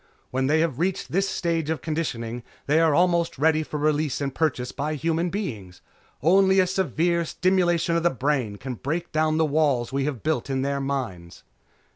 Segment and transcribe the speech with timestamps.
[0.31, 4.33] When they have reached this stage of conditioning they are almost ready for release and
[4.33, 5.81] purchase by human beings.
[6.23, 10.49] Only a severe stimulation of the brain can break down the walls we have built
[10.49, 11.43] in their minds."